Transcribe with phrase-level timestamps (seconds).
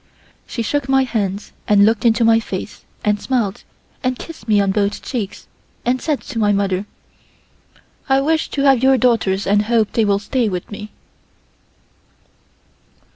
[0.47, 3.63] She took my hands and looked into my face and smiled
[4.03, 5.45] and kissed me on both cheeks
[5.85, 6.85] and said to my mother:
[8.09, 10.89] "I wish to have your daughters and hope they will stay with me."